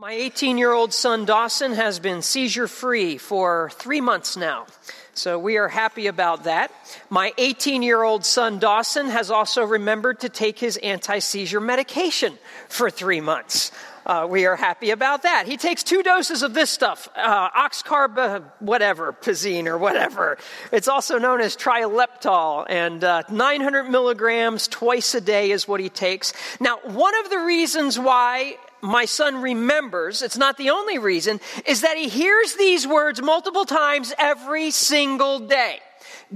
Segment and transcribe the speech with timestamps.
[0.00, 4.66] My 18 year old son Dawson has been seizure free for three months now.
[5.14, 6.70] So we are happy about that.
[7.10, 12.38] My 18 year old son Dawson has also remembered to take his anti seizure medication
[12.68, 13.72] for three months.
[14.06, 15.48] Uh, we are happy about that.
[15.48, 20.38] He takes two doses of this stuff, uh, oxcarb, uh, whatever, pizine or whatever.
[20.70, 25.88] It's also known as trileptal, and uh, 900 milligrams twice a day is what he
[25.88, 26.32] takes.
[26.60, 31.82] Now, one of the reasons why my son remembers, it's not the only reason, is
[31.82, 35.80] that he hears these words multiple times every single day.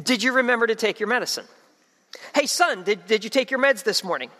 [0.00, 1.44] Did you remember to take your medicine?
[2.34, 4.30] Hey, son, did, did you take your meds this morning?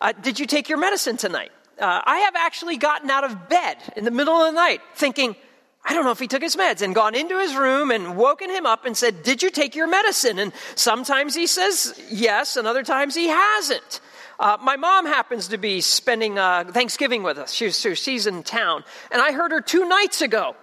[0.00, 1.52] Uh, did you take your medicine tonight?
[1.78, 5.36] Uh, I have actually gotten out of bed in the middle of the night thinking,
[5.84, 8.50] I don't know if he took his meds and gone into his room and woken
[8.50, 10.38] him up and said, Did you take your medicine?
[10.38, 14.00] And sometimes he says yes, and other times he hasn't.
[14.38, 17.52] Uh, my mom happens to be spending uh, Thanksgiving with us.
[17.52, 18.84] She's, in town.
[19.10, 20.56] And I heard her two nights ago.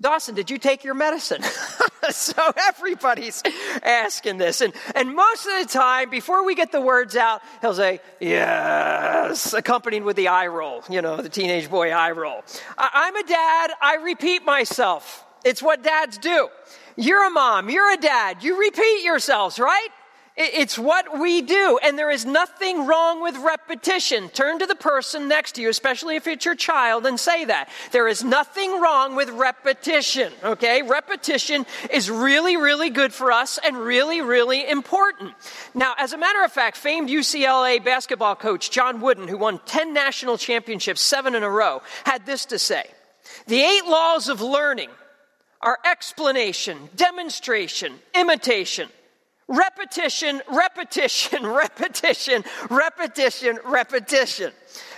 [0.00, 1.42] Dawson, did you take your medicine?
[2.10, 2.34] so
[2.68, 3.42] everybody's
[3.82, 4.60] asking this.
[4.60, 9.54] And, and most of the time, before we get the words out, he'll say, yes,
[9.54, 12.44] accompanied with the eye roll, you know, the teenage boy eye roll.
[12.76, 13.70] I'm a dad.
[13.80, 15.24] I repeat myself.
[15.44, 16.48] It's what dads do.
[16.96, 17.70] You're a mom.
[17.70, 18.42] You're a dad.
[18.42, 19.88] You repeat yourselves, right?
[20.38, 24.28] It's what we do, and there is nothing wrong with repetition.
[24.28, 27.70] Turn to the person next to you, especially if it's your child, and say that.
[27.90, 30.82] There is nothing wrong with repetition, okay?
[30.82, 35.32] Repetition is really, really good for us and really, really important.
[35.74, 39.94] Now, as a matter of fact, famed UCLA basketball coach John Wooden, who won 10
[39.94, 42.84] national championships, seven in a row, had this to say
[43.46, 44.90] The eight laws of learning
[45.62, 48.90] are explanation, demonstration, imitation
[49.48, 54.52] Repetition, repetition, repetition, repetition, repetition.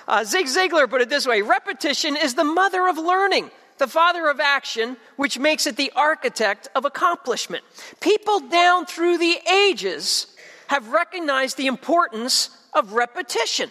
[0.06, 4.28] Uh, Zig Ziglar put it this way repetition is the mother of learning, the father
[4.28, 7.62] of action, which makes it the architect of accomplishment.
[8.00, 10.27] People down through the ages
[10.68, 13.70] have recognized the importance of repetition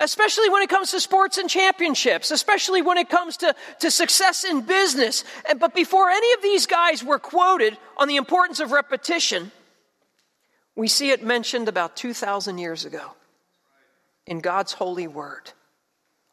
[0.00, 4.44] especially when it comes to sports and championships, especially when it comes to, to success
[4.44, 5.24] in business.
[5.48, 9.52] And, but before any of these guys were quoted on the importance of repetition,
[10.74, 13.12] we see it mentioned about 2,000 years ago
[14.26, 15.52] in God's holy word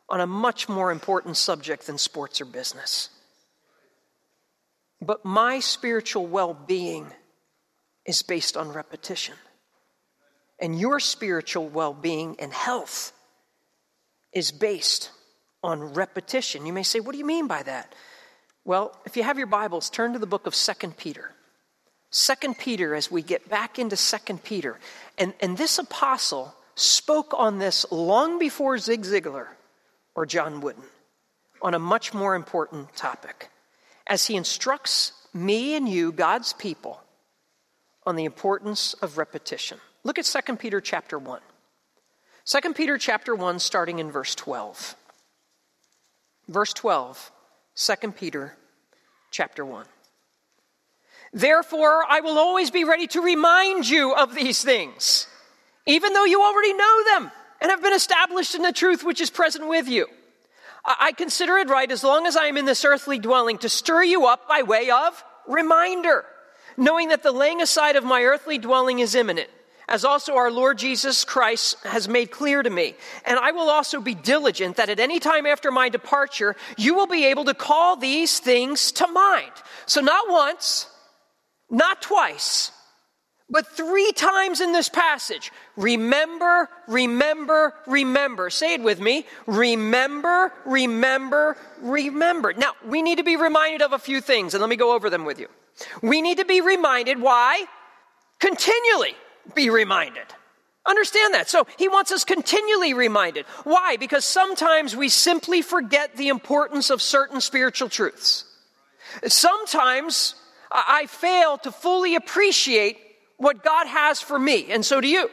[0.08, 3.10] on a much more important subject than sports or business.
[5.02, 7.08] But my spiritual well being
[8.06, 9.36] is based on repetition.
[10.60, 13.14] And your spiritual well being and health
[14.34, 15.12] is based
[15.64, 16.66] on repetition.
[16.66, 17.94] You may say, What do you mean by that?
[18.66, 21.34] Well, if you have your Bibles, turn to the book of 2 Peter.
[22.12, 24.80] Second Peter, as we get back into Second Peter,
[25.18, 29.48] and, and this apostle spoke on this long before Zig Ziglar
[30.16, 30.84] or John Wooden
[31.62, 33.50] on a much more important topic
[34.08, 37.02] as he instructs me and you, God's people,
[38.06, 39.78] on the importance of repetition.
[40.04, 41.40] Look at 2 Peter chapter 1.
[42.46, 44.96] 2 Peter chapter 1, starting in verse 12.
[46.48, 47.32] Verse 12,
[47.76, 48.56] 2 Peter
[49.30, 49.86] chapter 1.
[51.34, 55.28] Therefore, I will always be ready to remind you of these things,
[55.86, 57.32] even though you already know them
[57.62, 60.08] and have been established in the truth which is present with you.
[60.86, 64.04] I consider it right, as long as I am in this earthly dwelling, to stir
[64.04, 66.26] you up by way of reminder,
[66.78, 69.50] knowing that the laying aside of my earthly dwelling is imminent,
[69.88, 72.96] as also our Lord Jesus Christ has made clear to me.
[73.26, 77.08] And I will also be diligent that at any time after my departure, you will
[77.08, 79.52] be able to call these things to mind.
[79.86, 80.88] So, not once,
[81.70, 82.72] not twice,
[83.50, 85.52] but three times in this passage.
[85.76, 88.50] Remember, remember, remember.
[88.50, 89.26] Say it with me.
[89.48, 92.54] Remember, remember, remember.
[92.54, 95.10] Now, we need to be reminded of a few things, and let me go over
[95.10, 95.48] them with you.
[96.02, 97.66] We need to be reminded why?
[98.40, 99.16] Continually
[99.56, 100.26] be reminded.
[100.86, 101.50] Understand that.
[101.50, 103.46] So he wants us continually reminded.
[103.64, 103.98] Why?
[103.98, 108.46] Because sometimes we simply forget the importance of certain spiritual truths.
[109.28, 110.36] Sometimes
[110.72, 112.98] I fail to fully appreciate
[113.38, 115.30] what God has for me, and so do you.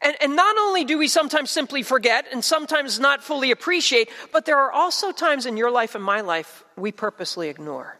[0.00, 4.44] And, and not only do we sometimes simply forget and sometimes not fully appreciate, but
[4.44, 7.98] there are also times in your life and my life we purposely ignore.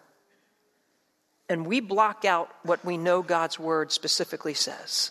[1.49, 5.11] And we block out what we know God's word specifically says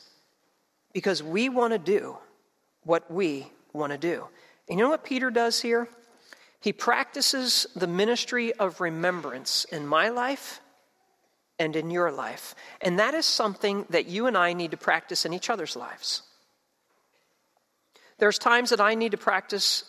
[0.94, 2.18] because we want to do
[2.84, 4.26] what we want to do.
[4.70, 5.90] And you know what Peter does here?
[6.62, 10.62] He practices the ministry of remembrance in my life
[11.60, 12.56] and in your life.
[12.82, 16.22] And that is something that you and I need to practice in each other's lives.
[18.20, 19.84] There's times that I need to practice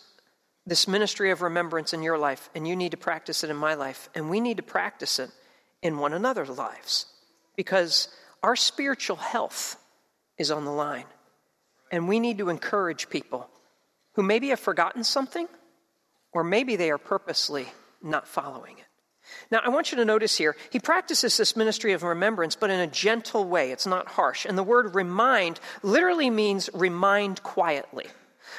[0.65, 3.73] this ministry of remembrance in your life, and you need to practice it in my
[3.73, 5.31] life, and we need to practice it
[5.81, 7.07] in one another's lives
[7.55, 8.07] because
[8.43, 9.77] our spiritual health
[10.37, 11.05] is on the line.
[11.91, 13.49] And we need to encourage people
[14.13, 15.47] who maybe have forgotten something,
[16.31, 17.65] or maybe they are purposely
[18.01, 18.85] not following it.
[19.51, 22.79] Now, I want you to notice here, he practices this ministry of remembrance, but in
[22.79, 23.71] a gentle way.
[23.71, 24.45] It's not harsh.
[24.45, 28.07] And the word remind literally means remind quietly.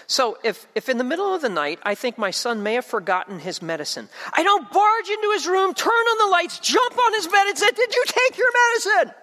[0.07, 2.85] So if, if in the middle of the night I think my son may have
[2.85, 7.15] forgotten his medicine, I don't barge into his room, turn on the lights, jump on
[7.15, 9.15] his bed, and say, Did you take your medicine?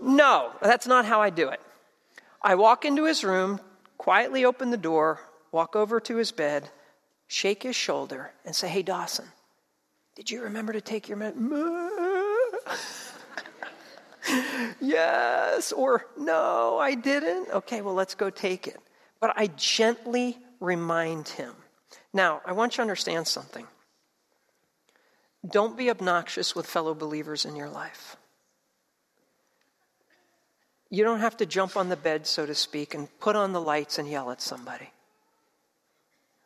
[0.00, 1.60] No, that's not how I do it.
[2.42, 3.60] I walk into his room,
[3.98, 5.20] quietly open the door,
[5.52, 6.68] walk over to his bed,
[7.26, 9.26] shake his shoulder, and say, Hey, Dawson,
[10.14, 11.50] did you remember to take your medicine?
[14.80, 17.50] yes, or no, I didn't.
[17.50, 18.78] Okay, well, let's go take it
[19.24, 21.54] but I gently remind him.
[22.12, 23.66] Now, I want you to understand something.
[25.50, 28.18] Don't be obnoxious with fellow believers in your life.
[30.90, 33.62] You don't have to jump on the bed, so to speak, and put on the
[33.62, 34.90] lights and yell at somebody.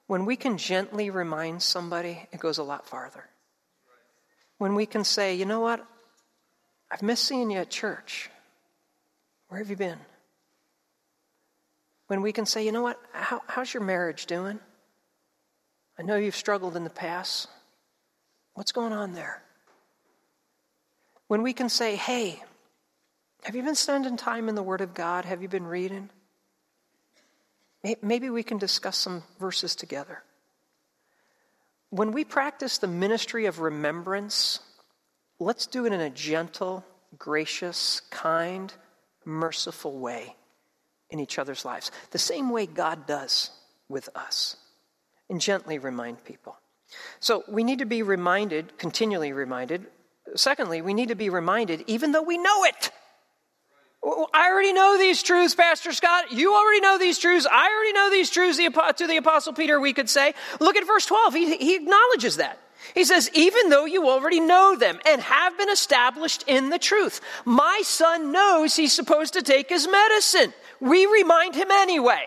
[0.07, 3.25] When we can gently remind somebody, it goes a lot farther.
[4.59, 5.85] When we can say, you know what?
[6.91, 8.31] I've missed seeing you at church.
[9.49, 9.99] Where have you been?
[12.09, 14.59] When we can say, you know what, How, how's your marriage doing?
[15.99, 17.49] I know you've struggled in the past.
[18.55, 19.43] What's going on there?
[21.27, 22.43] When we can say, hey,
[23.43, 25.25] have you been spending time in the Word of God?
[25.25, 26.11] Have you been reading?
[28.03, 30.23] Maybe we can discuss some verses together.
[31.91, 34.61] When we practice the ministry of remembrance,
[35.39, 36.85] let's do it in a gentle,
[37.17, 38.73] gracious, kind,
[39.25, 40.37] merciful way
[41.11, 43.51] in each other's lives, the same way God does
[43.89, 44.57] with us,
[45.31, 46.57] and gently remind people.
[47.21, 49.87] So we need to be reminded, continually reminded.
[50.35, 52.91] Secondly, we need to be reminded even though we know it.
[54.05, 56.31] I already know these truths, Pastor Scott.
[56.31, 57.47] You already know these truths.
[57.51, 60.35] I already know these truths to the Apostle Peter, we could say.
[60.61, 61.35] Look at verse 12.
[61.35, 62.59] He, he acknowledges that.
[62.95, 67.21] He says, even though you already know them and have been established in the truth,
[67.45, 70.55] my son knows he's supposed to take his medicine.
[70.81, 72.25] We remind him anyway.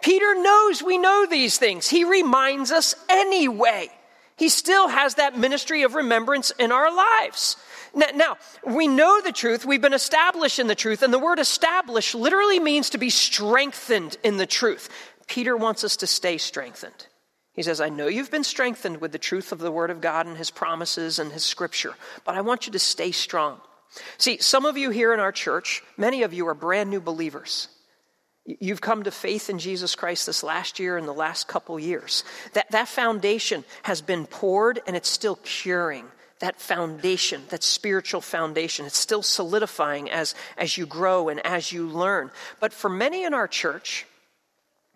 [0.00, 1.88] Peter knows we know these things.
[1.88, 3.88] He reminds us anyway.
[4.36, 7.56] He still has that ministry of remembrance in our lives.
[7.94, 9.64] Now, we know the truth.
[9.64, 11.02] We've been established in the truth.
[11.02, 14.88] And the word establish literally means to be strengthened in the truth.
[15.26, 17.06] Peter wants us to stay strengthened.
[17.54, 20.26] He says, I know you've been strengthened with the truth of the Word of God
[20.26, 21.94] and His promises and His Scripture,
[22.24, 23.60] but I want you to stay strong.
[24.16, 27.68] See, some of you here in our church, many of you are brand new believers.
[28.44, 32.24] You've come to faith in Jesus Christ this last year and the last couple years.
[32.54, 36.06] That, that foundation has been poured and it's still curing.
[36.42, 41.86] That foundation, that spiritual foundation, it's still solidifying as, as you grow and as you
[41.86, 42.32] learn.
[42.58, 44.06] But for many in our church,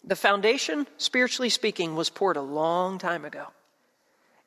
[0.02, 3.46] the foundation, spiritually speaking, was poured a long time ago.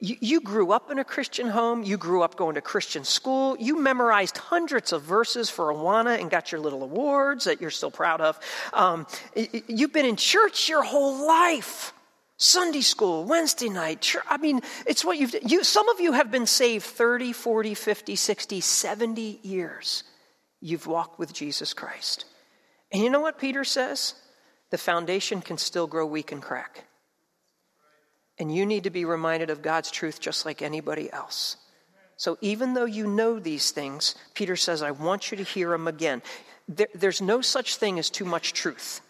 [0.01, 1.83] You, grew up in a Christian home.
[1.83, 3.57] You grew up going to Christian school.
[3.59, 7.91] You memorized hundreds of verses for Awana and got your little awards that you're still
[7.91, 8.39] proud of.
[8.71, 11.93] Um, you've been in church your whole life.
[12.39, 14.01] Sunday school, Wednesday night.
[14.01, 17.75] Church, I mean, it's what you've you, Some of you have been saved 30, 40,
[17.75, 20.03] 50, 60, 70 years.
[20.61, 22.25] You've walked with Jesus Christ.
[22.91, 24.15] And you know what Peter says?
[24.69, 26.85] the foundation can still grow weak and crack.
[28.37, 31.57] And you need to be reminded of God's truth just like anybody else.
[32.17, 35.87] So even though you know these things, Peter says, I want you to hear them
[35.87, 36.21] again.
[36.67, 39.01] There, there's no such thing as too much truth.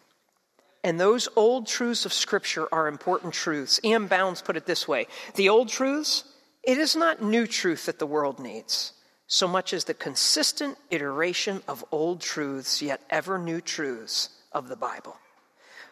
[0.83, 3.79] And those old truths of Scripture are important truths.
[3.83, 4.07] E.M.
[4.07, 6.24] Bounds put it this way The old truths,
[6.63, 8.93] it is not new truth that the world needs,
[9.27, 14.75] so much as the consistent iteration of old truths, yet ever new truths of the
[14.75, 15.17] Bible.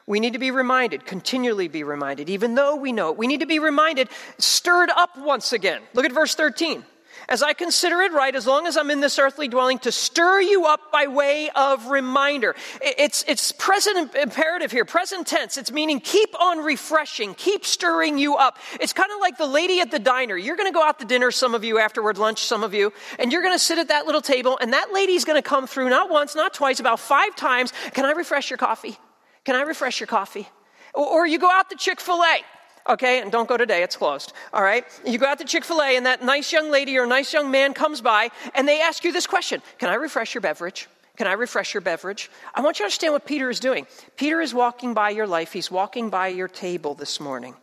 [0.06, 3.17] We need to be reminded, continually be reminded, even though we know it.
[3.17, 5.82] We need to be reminded, stirred up once again.
[5.94, 6.86] Look at verse 13.
[7.29, 10.39] As I consider it right, as long as I'm in this earthly dwelling, to stir
[10.39, 12.55] you up by way of reminder.
[12.81, 15.57] It's, it's present imperative here, present tense.
[15.57, 18.57] It's meaning keep on refreshing, keep stirring you up.
[18.79, 20.38] It's kind of like the lady at the diner.
[20.38, 22.93] You're going to go out to dinner, some of you, afterward lunch, some of you,
[23.19, 25.67] and you're going to sit at that little table, and that lady's going to come
[25.67, 27.74] through not once, not twice, about five times.
[27.93, 28.98] Can I refresh your coffee?
[29.43, 30.48] Can I refresh your coffee?
[30.93, 32.39] Or, you go out to Chick fil A
[32.88, 33.22] okay?
[33.22, 34.86] And don't go today, it's closed, all right?
[35.06, 37.51] You go out to Chick fil A, and that nice young lady or nice young
[37.51, 40.88] man comes by, and they ask you this question Can I refresh your beverage?
[41.17, 42.29] Can I refresh your beverage?
[42.53, 43.88] I want you to understand what Peter is doing.
[44.17, 47.56] Peter is walking by your life, he's walking by your table this morning,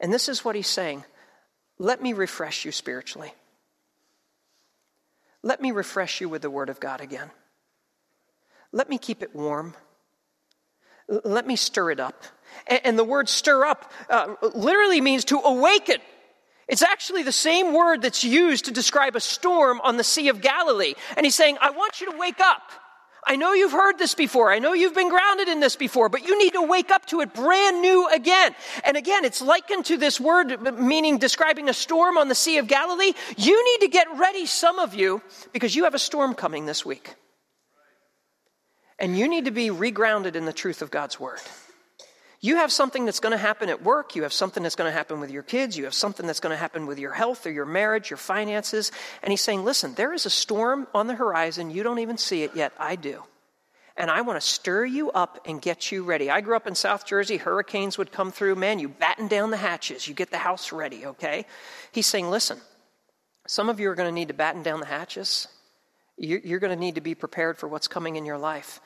[0.00, 1.04] And this is what he's saying
[1.78, 3.34] let me refresh you spiritually.
[5.42, 7.30] Let me refresh you with the Word of God again.
[8.70, 9.74] Let me keep it warm.
[11.08, 12.22] Let me stir it up.
[12.66, 15.98] And the word stir up uh, literally means to awaken.
[16.68, 20.40] It's actually the same word that's used to describe a storm on the Sea of
[20.40, 20.94] Galilee.
[21.16, 22.62] And he's saying, I want you to wake up.
[23.24, 24.50] I know you've heard this before.
[24.52, 27.20] I know you've been grounded in this before, but you need to wake up to
[27.20, 28.54] it brand new again.
[28.84, 32.66] And again, it's likened to this word meaning describing a storm on the Sea of
[32.66, 33.12] Galilee.
[33.36, 36.84] You need to get ready, some of you, because you have a storm coming this
[36.84, 37.14] week.
[38.98, 41.40] And you need to be regrounded in the truth of God's word.
[42.44, 44.16] You have something that's going to happen at work.
[44.16, 45.78] You have something that's going to happen with your kids.
[45.78, 48.90] You have something that's going to happen with your health or your marriage, your finances.
[49.22, 51.70] And he's saying, listen, there is a storm on the horizon.
[51.70, 52.72] You don't even see it yet.
[52.80, 53.22] I do.
[53.96, 56.30] And I want to stir you up and get you ready.
[56.30, 57.36] I grew up in South Jersey.
[57.36, 58.56] Hurricanes would come through.
[58.56, 60.08] Man, you batten down the hatches.
[60.08, 61.46] You get the house ready, okay?
[61.92, 62.58] He's saying, listen,
[63.46, 65.46] some of you are going to need to batten down the hatches.
[66.16, 68.80] You're going to need to be prepared for what's coming in your life.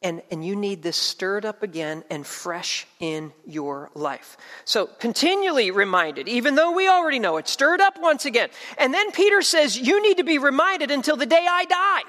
[0.00, 4.36] And, and you need this stirred up again and fresh in your life.
[4.64, 8.48] So continually reminded, even though we already know it, stirred up once again.
[8.76, 12.02] And then Peter says, You need to be reminded until the day I die.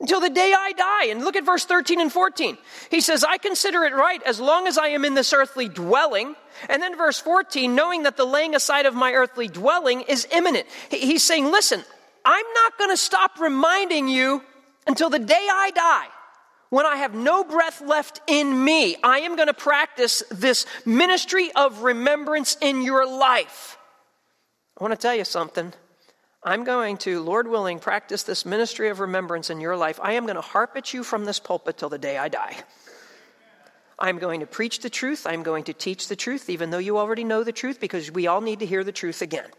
[0.00, 1.06] Until the day I die.
[1.12, 2.58] And look at verse 13 and 14.
[2.90, 6.34] He says, I consider it right as long as I am in this earthly dwelling.
[6.68, 10.66] And then verse 14, knowing that the laying aside of my earthly dwelling is imminent.
[10.90, 11.84] He's saying, Listen,
[12.24, 14.42] I'm not going to stop reminding you
[14.88, 16.08] until the day I die
[16.70, 21.50] when I have no breath left in me, I am going to practice this ministry
[21.54, 23.76] of remembrance in your life.
[24.78, 25.72] I want to tell you something.
[26.42, 30.00] I'm going to, Lord willing, practice this ministry of remembrance in your life.
[30.02, 32.56] I am going to harp at you from this pulpit till the day I die.
[33.98, 35.26] I'm going to preach the truth.
[35.26, 38.26] I'm going to teach the truth, even though you already know the truth, because we
[38.28, 39.50] all need to hear the truth again.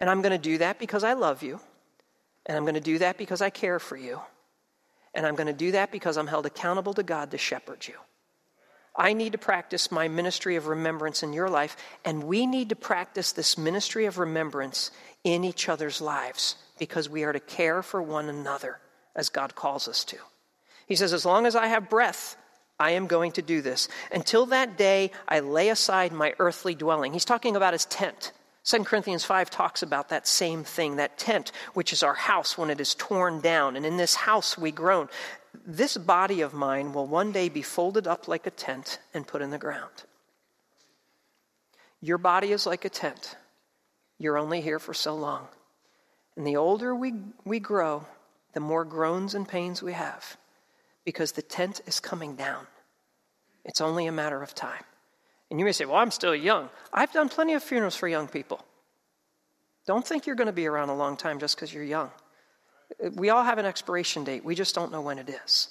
[0.00, 1.58] And I'm going to do that because I love you.
[2.44, 4.20] And I'm going to do that because I care for you.
[5.14, 7.94] And I'm going to do that because I'm held accountable to God to shepherd you.
[8.96, 12.76] I need to practice my ministry of remembrance in your life, and we need to
[12.76, 14.90] practice this ministry of remembrance
[15.22, 18.80] in each other's lives because we are to care for one another
[19.14, 20.16] as God calls us to.
[20.86, 22.36] He says, As long as I have breath,
[22.80, 23.88] I am going to do this.
[24.10, 27.12] Until that day, I lay aside my earthly dwelling.
[27.12, 28.32] He's talking about his tent.
[28.68, 32.68] 2 Corinthians 5 talks about that same thing, that tent, which is our house when
[32.68, 33.76] it is torn down.
[33.76, 35.08] And in this house we groan.
[35.66, 39.40] This body of mine will one day be folded up like a tent and put
[39.40, 40.04] in the ground.
[42.02, 43.36] Your body is like a tent.
[44.18, 45.48] You're only here for so long.
[46.36, 47.14] And the older we,
[47.46, 48.04] we grow,
[48.52, 50.36] the more groans and pains we have
[51.06, 52.66] because the tent is coming down.
[53.64, 54.84] It's only a matter of time.
[55.50, 56.68] And you may say, Well, I'm still young.
[56.92, 58.64] I've done plenty of funerals for young people.
[59.86, 62.10] Don't think you're going to be around a long time just because you're young.
[63.14, 65.68] We all have an expiration date, we just don't know when it is.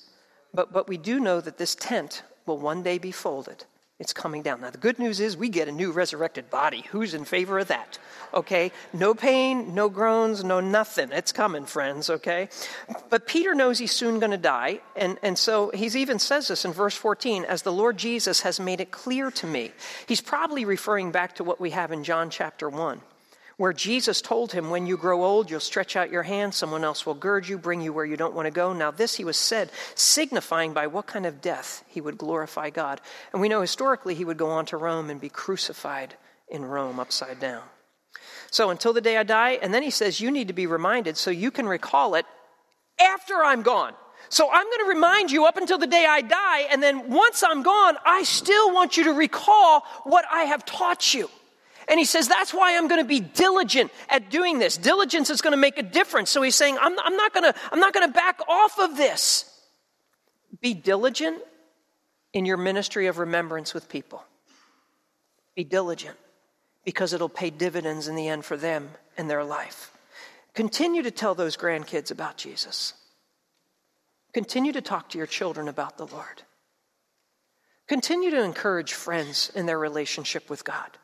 [0.54, 3.66] But, but we do know that this tent will one day be folded
[4.00, 4.62] it's coming down.
[4.62, 6.84] Now, the good news is we get a new resurrected body.
[6.92, 7.98] Who's in favor of that?
[8.32, 8.72] Okay?
[8.94, 11.12] No pain, no groans, no nothing.
[11.12, 12.50] It's coming, friends, okay?
[13.10, 14.82] But Peter knows he's soon going to die.
[14.96, 18.60] And, and so he even says this in verse 14 as the Lord Jesus has
[18.60, 19.72] made it clear to me.
[20.08, 23.02] He's probably referring back to what we have in John chapter 1
[23.58, 27.06] where Jesus told him, When you grow old, you'll stretch out your hand, someone else
[27.06, 28.72] will gird you, bring you where you don't want to go.
[28.72, 33.02] Now, this he was said, signifying by what kind of death he would glorify God.
[33.34, 36.16] And we know historically he would go on to Rome and be crucified
[36.48, 37.64] in Rome upside down.
[38.52, 41.18] So, until the day I die, and then he says, You need to be reminded
[41.18, 42.26] so you can recall it
[43.00, 43.94] after I'm gone.
[44.30, 47.44] So I'm going to remind you up until the day I die, and then once
[47.44, 51.30] I'm gone, I still want you to recall what I have taught you.
[51.88, 54.78] And he says, That's why I'm going to be diligent at doing this.
[54.78, 56.30] Diligence is going to make a difference.
[56.30, 59.46] So he's saying, I'm, I'm not going to, back off of this.
[60.62, 61.42] Be diligent
[62.34, 64.24] in your ministry of remembrance with people.
[65.56, 66.18] Be diligent
[66.84, 69.92] because it'll pay dividends in the end for them and their life.
[70.54, 72.94] Continue to tell those grandkids about Jesus.
[74.34, 76.44] Continue to talk to your children about the Lord.
[77.88, 80.98] Continue to encourage friends in their relationship with God.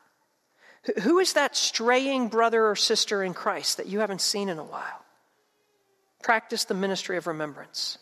[1.02, 4.64] Who is that straying brother or sister in Christ that you haven't seen in a
[4.64, 5.04] while?
[6.22, 7.98] Practice the ministry of remembrance.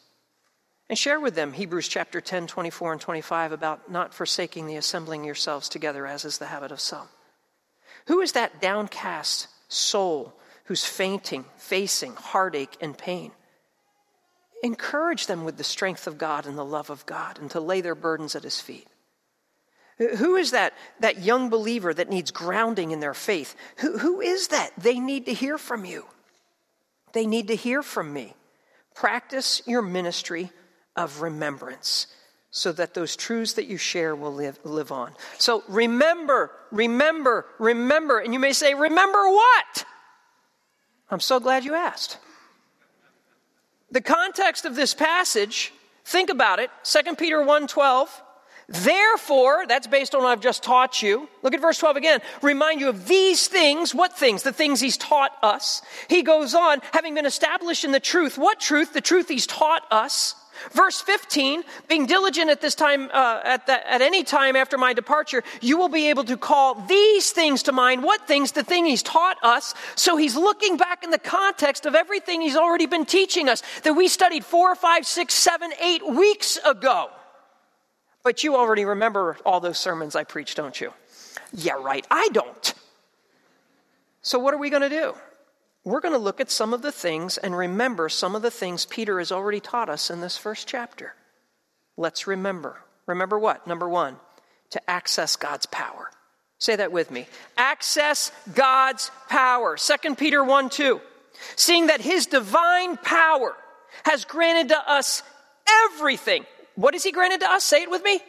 [0.89, 5.25] And share with them Hebrews chapter 10, 24, and 25 about not forsaking the assembling
[5.25, 7.09] yourselves together, as is the habit of some.
[8.07, 10.35] Who is that downcast soul
[10.65, 13.33] who's fainting, facing heartache and pain?
[14.63, 17.81] Encourage them with the strength of God and the love of God and to lay
[17.81, 18.87] their burdens at his feet.
[19.99, 23.55] Who is that, that young believer that needs grounding in their faith?
[23.79, 24.71] Who, who is that?
[24.79, 26.07] They need to hear from you.
[27.13, 28.35] They need to hear from me.
[28.95, 30.51] Practice your ministry
[30.97, 32.07] of remembrance
[32.51, 35.15] so that those truths that you share will live, live on.
[35.39, 38.19] So remember, remember, remember.
[38.19, 39.85] And you may say, Remember what?
[41.11, 42.19] I'm so glad you asked.
[43.91, 45.73] The context of this passage,
[46.05, 48.09] think about it, 2 Peter 1:12.
[48.73, 51.29] Therefore, that's based on what I've just taught you.
[51.43, 52.21] Look at verse 12 again.
[52.41, 53.95] Remind you of these things.
[53.95, 54.43] What things?
[54.43, 55.83] The things he's taught us.
[56.09, 58.39] He goes on, having been established in the truth.
[58.39, 58.95] What truth?
[58.95, 60.37] The truth he's taught us.
[60.71, 64.93] Verse 15, being diligent at this time, uh, at, the, at any time after my
[64.93, 68.03] departure, you will be able to call these things to mind.
[68.03, 68.53] What things?
[68.53, 69.75] The thing he's taught us.
[69.97, 73.95] So he's looking back in the context of everything he's already been teaching us that
[73.95, 77.11] we studied four, five, six, seven, eight weeks ago.
[78.25, 80.93] But you already remember all those sermons I preached, don't you?
[81.53, 82.07] Yeah, right.
[82.11, 82.75] I don't.
[84.23, 85.15] So what are we going to do?
[85.85, 88.87] we're going to look at some of the things and remember some of the things
[88.87, 91.15] Peter has already taught us in this first chapter.
[91.97, 92.77] Let's remember.
[93.07, 93.67] Remember what?
[93.67, 94.17] Number one,
[94.71, 96.11] to access God's power.
[96.59, 97.27] Say that with me.
[97.57, 99.77] Access God's power.
[99.77, 101.01] 2 Peter 1 2.
[101.57, 103.57] Seeing that his divine power
[104.05, 105.25] has granted to us
[105.91, 106.47] everything.
[106.75, 107.65] What has he granted to us?
[107.65, 108.21] Say it with me.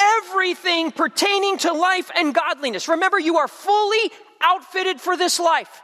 [0.00, 2.88] Everything pertaining to life and godliness.
[2.88, 4.10] Remember, you are fully
[4.42, 5.82] outfitted for this life.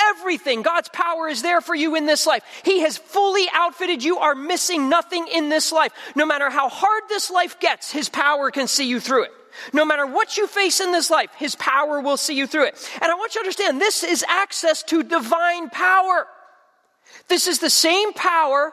[0.00, 2.42] Everything, God's power is there for you in this life.
[2.64, 5.92] He has fully outfitted you, are missing nothing in this life.
[6.16, 9.30] No matter how hard this life gets, His power can see you through it.
[9.72, 12.90] No matter what you face in this life, His power will see you through it.
[13.00, 16.26] And I want you to understand this is access to divine power.
[17.28, 18.72] This is the same power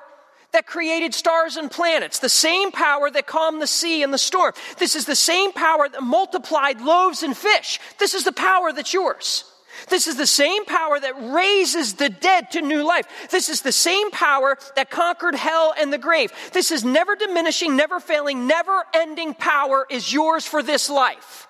[0.53, 4.53] that created stars and planets, the same power that calmed the sea and the storm.
[4.77, 7.79] This is the same power that multiplied loaves and fish.
[7.99, 9.45] This is the power that's yours.
[9.87, 13.07] This is the same power that raises the dead to new life.
[13.31, 16.31] This is the same power that conquered hell and the grave.
[16.51, 21.47] This is never diminishing, never failing, never ending power is yours for this life.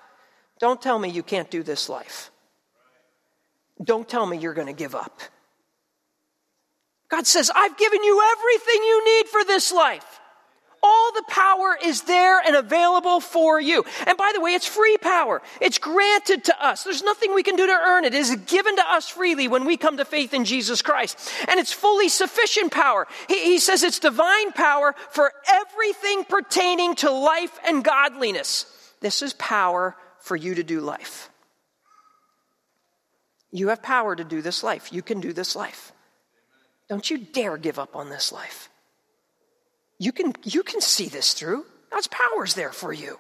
[0.59, 2.31] Don't tell me you can't do this life.
[3.83, 5.19] Don't tell me you're going to give up.
[7.11, 10.19] God says, I've given you everything you need for this life.
[10.83, 13.85] All the power is there and available for you.
[14.07, 15.41] And by the way, it's free power.
[15.59, 16.83] It's granted to us.
[16.83, 18.15] There's nothing we can do to earn it.
[18.15, 21.31] It is given to us freely when we come to faith in Jesus Christ.
[21.47, 23.07] And it's fully sufficient power.
[23.27, 28.65] He, he says it's divine power for everything pertaining to life and godliness.
[29.01, 31.29] This is power for you to do life.
[33.51, 34.91] You have power to do this life.
[34.91, 35.90] You can do this life.
[36.91, 38.69] Don't you dare give up on this life.
[39.97, 41.65] You can, you can see this through.
[41.89, 43.17] God's power is there for you.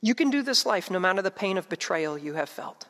[0.00, 2.86] You can do this life no matter the pain of betrayal you have felt.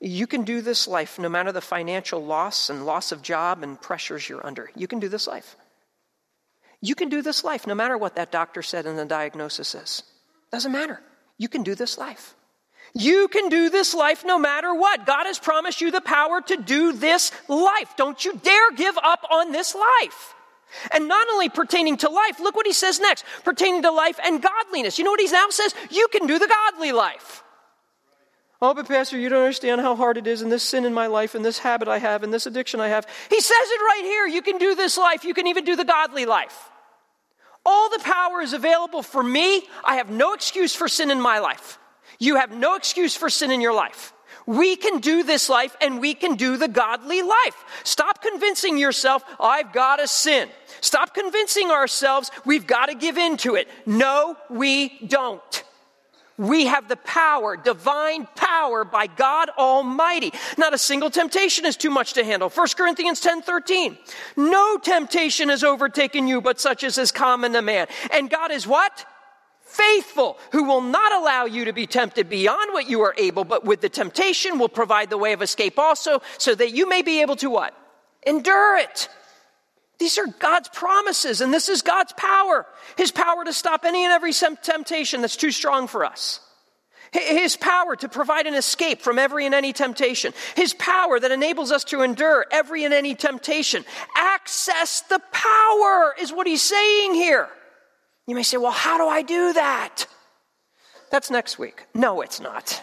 [0.00, 3.78] You can do this life no matter the financial loss and loss of job and
[3.78, 4.70] pressures you're under.
[4.74, 5.54] You can do this life.
[6.80, 10.02] You can do this life no matter what that doctor said in the diagnosis is.
[10.50, 11.02] Doesn't matter.
[11.36, 12.34] You can do this life.
[12.94, 15.06] You can do this life no matter what.
[15.06, 17.94] God has promised you the power to do this life.
[17.96, 20.34] Don't you dare give up on this life.
[20.92, 24.42] And not only pertaining to life, look what he says next pertaining to life and
[24.42, 24.98] godliness.
[24.98, 25.74] You know what he now says?
[25.90, 27.42] You can do the godly life.
[28.60, 31.06] Oh, but Pastor, you don't understand how hard it is in this sin in my
[31.06, 33.06] life, and this habit I have, and this addiction I have.
[33.30, 34.26] He says it right here.
[34.26, 35.24] You can do this life.
[35.24, 36.68] You can even do the godly life.
[37.64, 39.62] All the power is available for me.
[39.84, 41.78] I have no excuse for sin in my life.
[42.18, 44.12] You have no excuse for sin in your life.
[44.46, 47.82] We can do this life and we can do the godly life.
[47.84, 50.48] Stop convincing yourself, I've got to sin.
[50.80, 53.68] Stop convincing ourselves we've got to give in to it.
[53.84, 55.64] No, we don't.
[56.38, 60.32] We have the power, divine power by God Almighty.
[60.56, 62.48] Not a single temptation is too much to handle.
[62.48, 63.98] 1 Corinthians 10 13.
[64.36, 67.88] No temptation has overtaken you, but such as is common to man.
[68.12, 69.04] And God is what?
[69.78, 73.64] Faithful, who will not allow you to be tempted beyond what you are able, but
[73.64, 77.20] with the temptation will provide the way of escape also, so that you may be
[77.22, 77.74] able to what?
[78.26, 79.08] Endure it.
[79.98, 82.66] These are God's promises, and this is God's power.
[82.96, 86.40] His power to stop any and every temptation that's too strong for us.
[87.10, 90.34] His power to provide an escape from every and any temptation.
[90.56, 93.84] His power that enables us to endure every and any temptation.
[94.14, 97.48] Access the power is what he's saying here.
[98.28, 100.06] You may say, well, how do I do that?
[101.10, 101.86] That's next week.
[101.94, 102.82] No, it's not.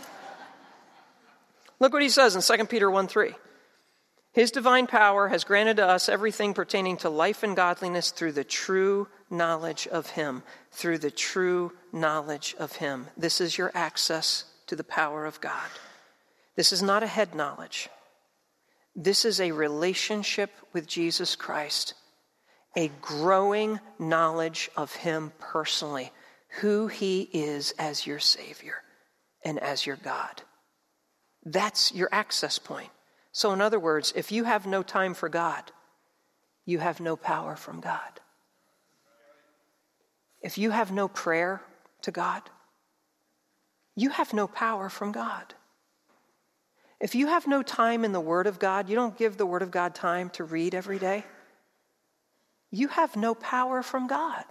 [1.80, 3.36] Look what he says in 2 Peter 1 3.
[4.34, 8.44] His divine power has granted to us everything pertaining to life and godliness through the
[8.44, 10.42] true knowledge of Him.
[10.72, 13.08] Through the true knowledge of Him.
[13.16, 15.70] This is your access to the power of God.
[16.56, 17.88] This is not a head knowledge.
[18.96, 21.94] This is a relationship with Jesus Christ,
[22.76, 26.12] a growing knowledge of Him personally,
[26.60, 28.82] who He is as your Savior
[29.44, 30.42] and as your God.
[31.44, 32.90] That's your access point.
[33.32, 35.72] So, in other words, if you have no time for God,
[36.66, 38.20] you have no power from God.
[40.42, 41.62] If you have no prayer
[42.02, 42.42] to God,
[43.96, 45.54] you have no power from God.
[47.00, 49.62] If you have no time in the Word of God, you don't give the Word
[49.62, 51.24] of God time to read every day,
[52.76, 54.46] you have no power from God.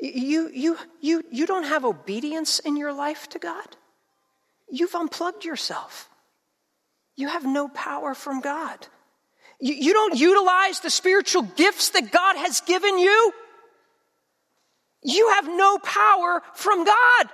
[0.00, 3.76] You, you, you, you don't have obedience in your life to God.
[4.70, 6.08] You've unplugged yourself
[7.18, 8.86] you have no power from God.
[9.60, 13.32] You, you don't utilize the spiritual gifts that God has given you.
[15.02, 17.28] You have no power from God.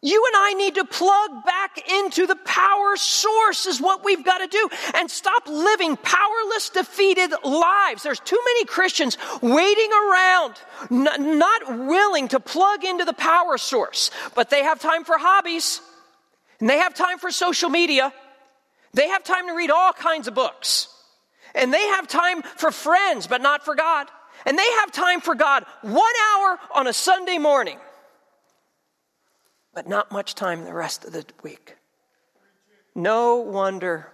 [0.00, 4.38] You and I need to plug back into the power source, is what we've got
[4.38, 8.04] to do, and stop living powerless, defeated lives.
[8.04, 10.54] There's too many Christians waiting around,
[10.90, 15.80] not willing to plug into the power source, but they have time for hobbies,
[16.60, 18.12] and they have time for social media,
[18.94, 20.88] they have time to read all kinds of books.
[21.54, 24.06] And they have time for friends, but not for God.
[24.46, 27.78] And they have time for God one hour on a Sunday morning,
[29.74, 31.76] but not much time the rest of the week.
[32.94, 34.10] No wonder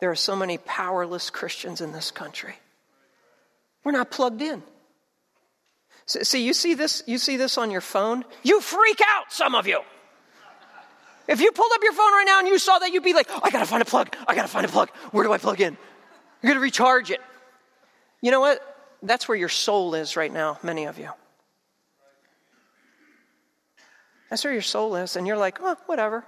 [0.00, 2.54] there are so many powerless Christians in this country.
[3.84, 4.62] We're not plugged in.
[6.06, 8.24] See, you see this, you see this on your phone?
[8.44, 9.80] You freak out, some of you.
[11.26, 13.28] If you pulled up your phone right now and you saw that, you'd be like,
[13.42, 14.14] I gotta find a plug.
[14.28, 14.90] I gotta find a plug.
[15.10, 15.76] Where do I plug in?
[16.42, 17.20] You're gonna recharge it.
[18.22, 18.60] You know what?
[19.02, 21.10] That's where your soul is right now, many of you.
[24.30, 25.16] That's where your soul is.
[25.16, 26.24] And you're like, oh, whatever.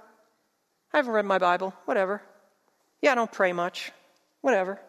[0.93, 1.73] I haven't read my Bible.
[1.85, 2.21] Whatever.
[3.01, 3.91] Yeah, I don't pray much.
[4.41, 4.79] Whatever.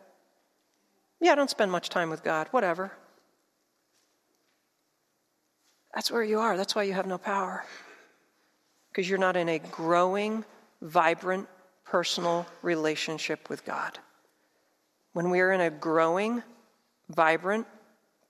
[1.20, 2.48] Yeah, I don't spend much time with God.
[2.50, 2.92] Whatever.
[5.94, 6.56] That's where you are.
[6.56, 7.64] That's why you have no power
[8.90, 10.44] because you're not in a growing,
[10.82, 11.48] vibrant,
[11.84, 13.98] personal relationship with God.
[15.12, 16.42] When we are in a growing,
[17.08, 17.66] vibrant,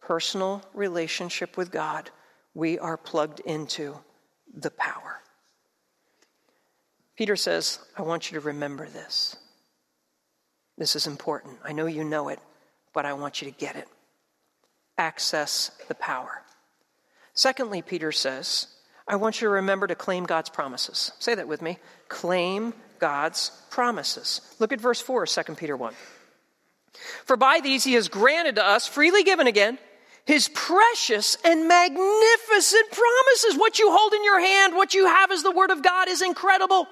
[0.00, 2.10] personal relationship with God,
[2.54, 3.98] we are plugged into
[4.54, 5.20] the power.
[7.16, 9.36] Peter says, I want you to remember this.
[10.78, 11.58] This is important.
[11.62, 12.38] I know you know it,
[12.94, 13.86] but I want you to get it.
[14.96, 16.42] Access the power.
[17.34, 18.68] Secondly, Peter says,
[19.06, 21.12] I want you to remember to claim God's promises.
[21.18, 21.78] Say that with me.
[22.08, 24.40] Claim God's promises.
[24.58, 25.94] Look at verse 4, 2 Peter 1.
[27.24, 29.78] For by these he has granted to us, freely given again,
[30.26, 33.56] his precious and magnificent promises.
[33.56, 36.22] What you hold in your hand, what you have as the Word of God is
[36.22, 36.86] incredible.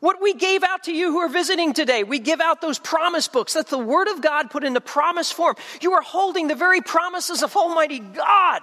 [0.00, 3.26] What we gave out to you who are visiting today, we give out those promise
[3.26, 3.54] books.
[3.54, 5.56] That's the Word of God put into promise form.
[5.80, 8.62] You are holding the very promises of Almighty God.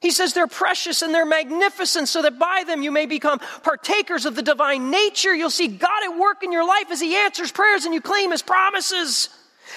[0.00, 4.26] He says they're precious and they're magnificent so that by them you may become partakers
[4.26, 5.34] of the divine nature.
[5.34, 8.30] You'll see God at work in your life as He answers prayers and you claim
[8.30, 9.28] His promises.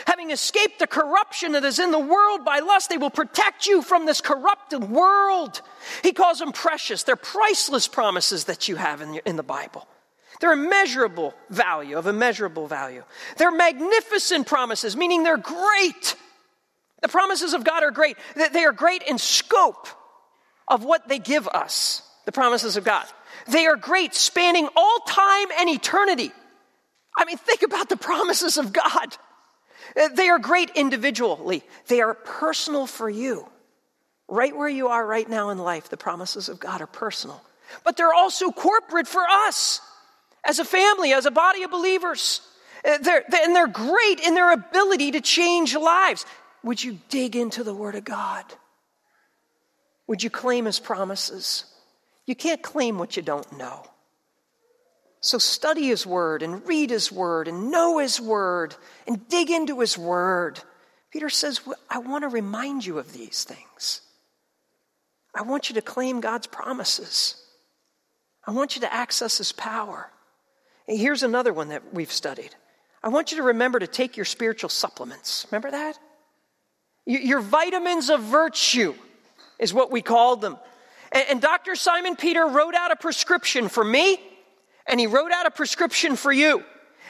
[0.08, 3.82] Having escaped the corruption that is in the world by lust, they will protect you
[3.82, 5.62] from this corrupted world.
[6.04, 7.04] He calls them precious.
[7.04, 9.88] They're priceless promises that you have in, in the Bible.
[10.40, 13.04] They're immeasurable value, of immeasurable value.
[13.38, 16.16] They're magnificent promises, meaning they're great.
[17.02, 18.18] The promises of God are great.
[18.52, 19.88] They are great in scope
[20.68, 23.06] of what they give us, the promises of God.
[23.48, 26.32] They are great, spanning all time and eternity.
[27.18, 29.18] I mean, think about the promises of God.
[29.96, 33.48] Uh, they are great individually, they are personal for you.
[34.28, 37.42] Right where you are right now in life, the promises of God are personal.
[37.84, 39.82] But they're also corporate for us
[40.46, 42.42] as a family, as a body of believers.
[42.86, 46.26] Uh, they're, and they're great in their ability to change lives.
[46.64, 48.46] Would you dig into the Word of God?
[50.08, 51.66] Would you claim his promises?
[52.26, 53.86] You can't claim what you don't know.
[55.22, 58.76] So study his word and read his word and know his word
[59.08, 60.60] and dig into his word.
[61.12, 64.02] Peter says, I want to remind you of these things.
[65.36, 67.36] I want you to claim God's promises.
[68.46, 70.10] I want you to access his power.
[70.88, 72.56] And here's another one that we've studied.
[73.04, 75.46] I want you to remember to take your spiritual supplements.
[75.52, 76.00] Remember that?
[77.06, 78.96] Your vitamins of virtue
[79.60, 80.58] is what we called them.
[81.12, 81.76] And, Dr.
[81.76, 84.20] Simon Peter wrote out a prescription for me,
[84.92, 86.64] and he wrote out a prescription for you.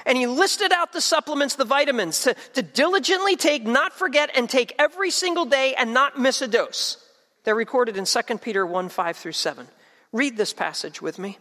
[0.06, 4.50] And he listed out the supplements, the vitamins, to, to diligently take, not forget, and
[4.50, 6.98] take every single day and not miss a dose.
[7.44, 9.67] They're recorded in 2 Peter 1 5 through 7.
[10.12, 11.38] Read this passage with me.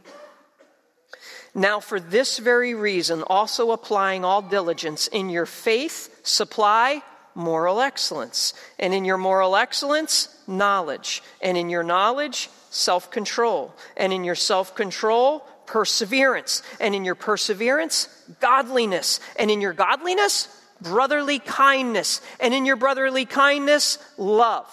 [1.55, 7.03] Now, for this very reason, also applying all diligence, in your faith, supply
[7.35, 8.55] moral excellence.
[8.79, 11.23] And in your moral excellence, knowledge.
[11.41, 13.75] And in your knowledge, self control.
[13.97, 16.63] And in your self control, perseverance.
[16.81, 18.09] And in your perseverance,
[18.41, 19.21] godliness.
[19.39, 20.49] And in your godliness,
[20.81, 22.21] brotherly kindness.
[22.41, 24.67] And in your brotherly kindness, love.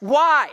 [0.00, 0.50] Why?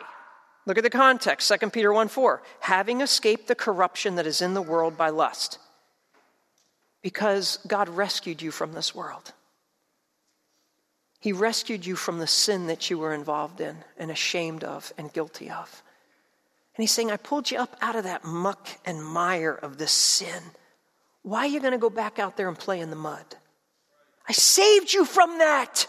[0.65, 2.41] Look at the context, 2 Peter 1 4.
[2.61, 5.59] Having escaped the corruption that is in the world by lust.
[7.01, 9.33] Because God rescued you from this world.
[11.19, 15.11] He rescued you from the sin that you were involved in and ashamed of and
[15.11, 15.83] guilty of.
[16.75, 19.91] And he's saying, I pulled you up out of that muck and mire of this
[19.91, 20.41] sin.
[21.21, 23.25] Why are you going to go back out there and play in the mud?
[24.27, 25.87] I saved you from that.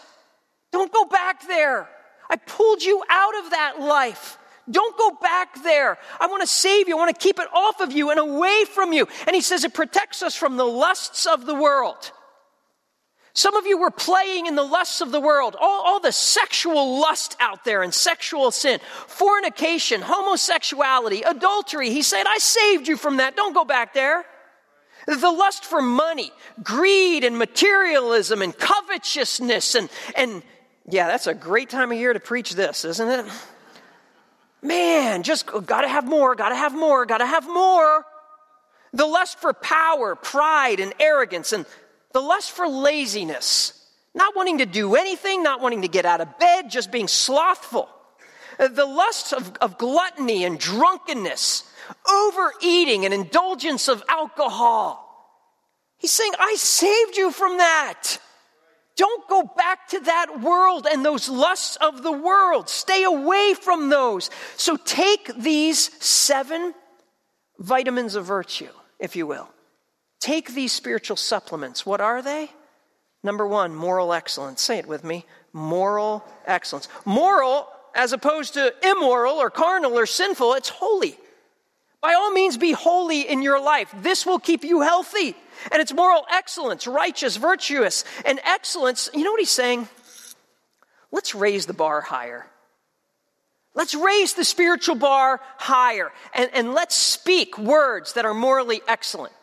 [0.73, 1.89] Don't go back there.
[2.29, 4.39] I pulled you out of that life.
[4.71, 5.99] Don't go back there.
[6.19, 6.97] I want to save you.
[6.97, 9.07] I want to keep it off of you and away from you.
[9.27, 12.13] And he says it protects us from the lusts of the world.
[13.37, 17.01] Some of you were playing in the lusts of the world, all, all, the sexual
[17.01, 21.91] lust out there and sexual sin, fornication, homosexuality, adultery.
[21.91, 23.35] He said, I saved you from that.
[23.35, 24.25] Don't go back there.
[25.07, 26.31] The lust for money,
[26.63, 30.43] greed and materialism and covetousness and, and
[30.89, 33.27] yeah, that's a great time of year to preach this, isn't it?
[34.63, 38.07] Man, just gotta have more, gotta have more, gotta have more.
[38.93, 41.67] The lust for power, pride, and arrogance, and
[42.15, 43.73] the lust for laziness.
[44.15, 47.89] Not wanting to do anything, not wanting to get out of bed, just being slothful.
[48.59, 51.65] Uh, the lust of, of gluttony and drunkenness,
[52.09, 55.01] overeating and indulgence of alcohol.
[55.99, 58.19] He's saying, I saved you from that.
[58.97, 62.69] Don't go back to that world and those lusts of the world.
[62.69, 64.31] Stay away from those.
[64.57, 66.75] So take these seven
[67.59, 69.49] vitamins of virtue, if you will.
[70.25, 71.85] Take these spiritual supplements.
[71.85, 72.51] What are they?
[73.23, 74.63] Number one, moral excellence.
[74.63, 76.89] Say it with me moral excellence.
[77.05, 81.19] Moral, as opposed to immoral or carnal or sinful, it's holy.
[82.01, 83.95] By all means, be holy in your life.
[84.01, 85.37] This will keep you healthy.
[85.71, 89.11] And it's moral excellence, righteous, virtuous, and excellence.
[89.13, 89.89] You know what he's saying?
[91.13, 92.47] Let's raise the bar higher.
[93.75, 96.13] Let's raise the spiritual bar higher.
[96.33, 99.35] And, and let's speak words that are morally excellent.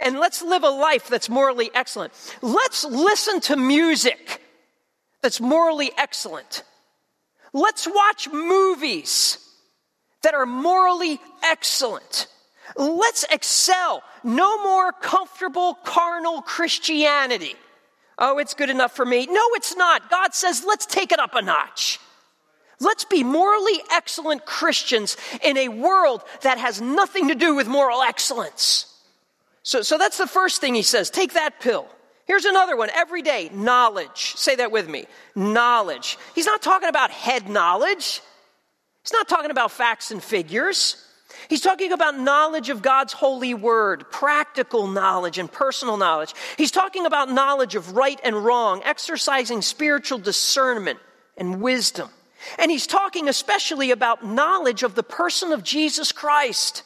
[0.00, 2.12] And let's live a life that's morally excellent.
[2.40, 4.40] Let's listen to music
[5.22, 6.62] that's morally excellent.
[7.52, 9.38] Let's watch movies
[10.22, 12.28] that are morally excellent.
[12.76, 14.02] Let's excel.
[14.22, 17.54] No more comfortable carnal Christianity.
[18.18, 19.26] Oh, it's good enough for me.
[19.26, 20.10] No, it's not.
[20.10, 21.98] God says, let's take it up a notch.
[22.78, 28.02] Let's be morally excellent Christians in a world that has nothing to do with moral
[28.02, 28.86] excellence.
[29.62, 31.10] So, so that's the first thing he says.
[31.10, 31.86] Take that pill.
[32.26, 34.34] Here's another one every day knowledge.
[34.36, 36.16] Say that with me knowledge.
[36.34, 38.22] He's not talking about head knowledge,
[39.02, 41.06] he's not talking about facts and figures.
[41.48, 46.34] He's talking about knowledge of God's holy word, practical knowledge and personal knowledge.
[46.56, 50.98] He's talking about knowledge of right and wrong, exercising spiritual discernment
[51.36, 52.08] and wisdom.
[52.58, 56.82] And he's talking especially about knowledge of the person of Jesus Christ,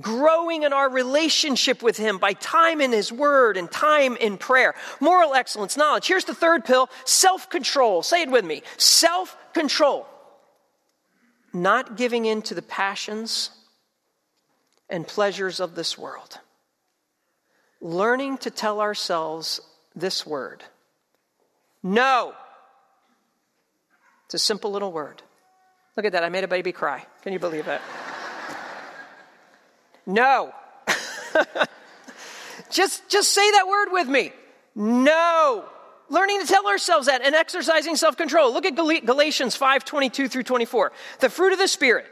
[0.00, 4.74] growing in our relationship with him by time in his word and time in prayer.
[5.00, 6.06] Moral excellence, knowledge.
[6.06, 8.02] Here's the third pill self control.
[8.02, 10.06] Say it with me self control.
[11.52, 13.50] Not giving in to the passions
[14.88, 16.38] and pleasures of this world.
[17.80, 19.60] Learning to tell ourselves
[19.94, 20.62] this word
[21.82, 22.34] no.
[24.26, 25.22] It's a simple little word.
[25.96, 26.24] Look at that.
[26.24, 27.04] I made a baby cry.
[27.22, 27.80] Can you believe it?
[30.06, 30.52] No.
[32.70, 34.32] just, just say that word with me.
[34.74, 35.64] No.
[36.08, 38.52] Learning to tell ourselves that and exercising self control.
[38.52, 40.92] Look at Galatians 5 22 through 24.
[41.20, 42.06] The fruit of the Spirit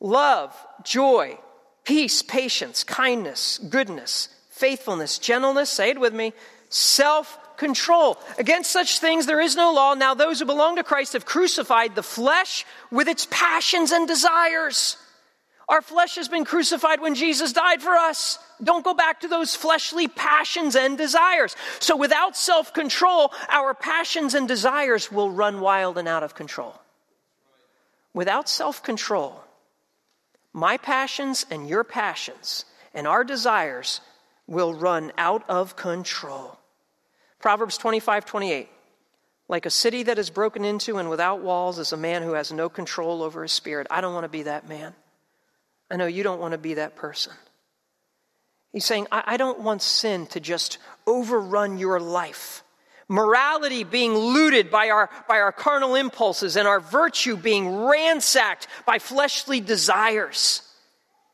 [0.00, 1.38] love, joy,
[1.84, 6.32] peace, patience, kindness, goodness, faithfulness, gentleness, say it with me,
[6.68, 8.18] self control.
[8.38, 9.94] Against such things there is no law.
[9.94, 14.96] Now those who belong to Christ have crucified the flesh with its passions and desires.
[15.68, 18.38] Our flesh has been crucified when Jesus died for us.
[18.62, 21.56] Don't go back to those fleshly passions and desires.
[21.80, 26.74] So without self control, our passions and desires will run wild and out of control.
[28.12, 29.42] Without self control,
[30.52, 34.00] my passions and your passions and our desires
[34.46, 36.58] will run out of control.
[37.40, 38.68] Proverbs 25 28.
[39.46, 42.52] Like a city that is broken into and without walls is a man who has
[42.52, 43.86] no control over his spirit.
[43.90, 44.94] I don't want to be that man.
[45.90, 47.32] I know you don't want to be that person.
[48.72, 52.62] He's saying, I, I don't want sin to just overrun your life.
[53.06, 58.98] Morality being looted by our, by our carnal impulses and our virtue being ransacked by
[58.98, 60.62] fleshly desires.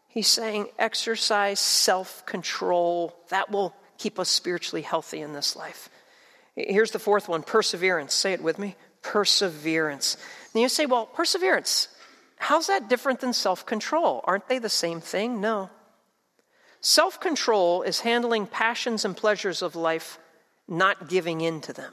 [0.09, 3.17] He's saying, exercise self control.
[3.29, 5.89] That will keep us spiritually healthy in this life.
[6.57, 8.13] Here's the fourth one perseverance.
[8.13, 10.17] Say it with me perseverance.
[10.53, 11.89] And you say, well, perseverance,
[12.41, 14.23] how's that different than self control?
[14.25, 15.41] Aren't they the same thing?
[15.41, 15.71] No.
[16.81, 20.19] Self control is handling passions and pleasures of life,
[20.67, 21.93] not giving in to them.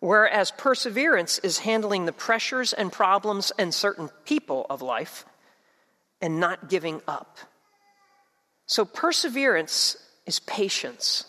[0.00, 5.24] Whereas perseverance is handling the pressures and problems and certain people of life
[6.20, 7.38] and not giving up.
[8.66, 9.96] So, perseverance
[10.26, 11.24] is patience.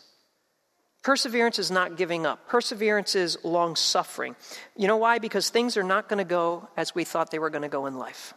[1.07, 2.49] Perseverance is not giving up.
[2.49, 4.35] Perseverance is long suffering.
[4.75, 5.19] You know why?
[5.19, 7.85] Because things are not going to go as we thought they were going to go
[7.85, 8.33] in life.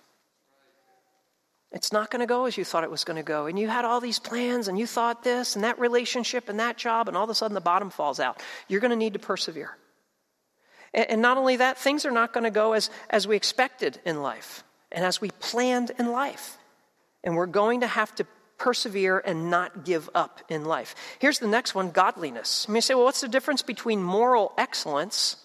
[1.72, 3.46] It's not going to go as you thought it was going to go.
[3.46, 6.76] And you had all these plans and you thought this and that relationship and that
[6.76, 8.40] job, and all of a sudden the bottom falls out.
[8.68, 9.76] You're going to need to persevere.
[10.94, 14.22] And not only that, things are not going to go as, as we expected in
[14.22, 16.56] life and as we planned in life.
[17.24, 18.26] And we're going to have to
[18.60, 20.94] persevere and not give up in life.
[21.18, 22.66] Here's the next one godliness.
[22.68, 25.36] You may say, well, what's the difference between moral excellence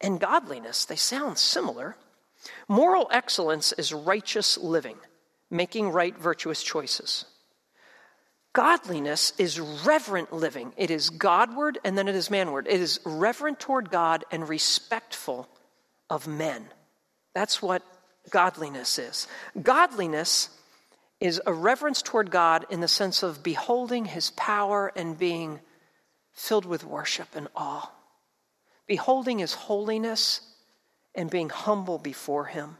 [0.00, 0.84] and godliness?
[0.84, 1.96] They sound similar.
[2.68, 4.96] Moral excellence is righteous living,
[5.50, 7.24] making right, virtuous choices.
[8.52, 10.72] Godliness is reverent living.
[10.76, 12.66] It is Godward and then it is manward.
[12.68, 15.48] It is reverent toward God and respectful
[16.08, 16.66] of men.
[17.34, 17.82] That's what
[18.30, 19.26] godliness is.
[19.60, 20.48] Godliness
[21.20, 25.60] is a reverence toward God in the sense of beholding his power and being
[26.32, 27.90] filled with worship and awe,
[28.86, 30.40] beholding his holiness
[31.14, 32.76] and being humble before him.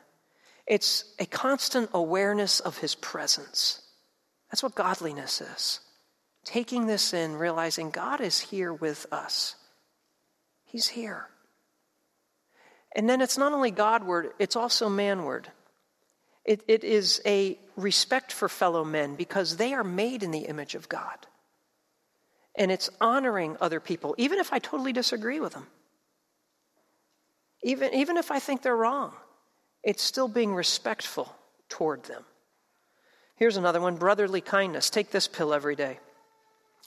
[0.66, 3.81] It's a constant awareness of his presence.
[4.51, 5.81] That's what godliness is.
[6.44, 9.57] Taking this in, realizing God is here with us.
[10.64, 11.29] He's here.
[12.94, 15.49] And then it's not only Godward, it's also manward.
[16.47, 20.77] It, it is a respect for fellow men because they are made in the image
[20.77, 21.27] of God.
[22.55, 25.67] And it's honoring other people, even if I totally disagree with them.
[27.63, 29.13] Even, even if I think they're wrong,
[29.83, 31.35] it's still being respectful
[31.69, 32.25] toward them.
[33.35, 34.89] Here's another one brotherly kindness.
[34.89, 35.99] Take this pill every day.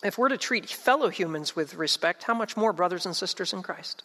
[0.04, 3.62] If we're to treat fellow humans with respect, how much more brothers and sisters in
[3.62, 4.04] Christ?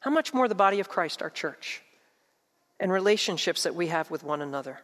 [0.00, 1.82] How much more the body of Christ, our church?
[2.78, 4.80] And relationships that we have with one another.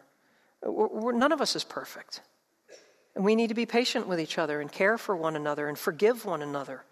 [0.61, 2.21] We're, we're, none of us is perfect.
[3.15, 5.77] And we need to be patient with each other and care for one another and
[5.77, 6.83] forgive one another.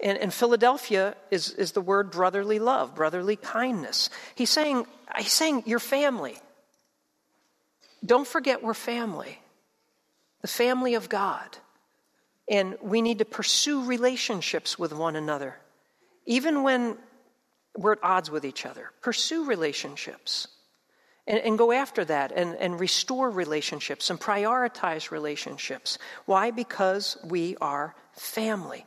[0.00, 4.10] And, and Philadelphia is, is the word brotherly love, brotherly kindness.
[4.34, 6.36] He's saying, he's saying, your family.
[8.04, 9.40] Don't forget we're family,
[10.42, 11.56] the family of God.
[12.46, 15.56] And we need to pursue relationships with one another,
[16.26, 16.98] even when
[17.76, 18.90] we're at odds with each other.
[19.00, 20.48] Pursue relationships
[21.26, 25.98] and, and, go after that and, and restore relationships and prioritize relationships.
[26.26, 26.50] Why?
[26.50, 28.84] Because we are family.